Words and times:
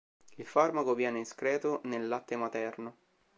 Il 0.37 0.47
farmaco 0.47 0.95
viene 0.95 1.19
escreto 1.19 1.81
nel 1.83 2.07
latte 2.07 2.35
materno. 2.35 2.95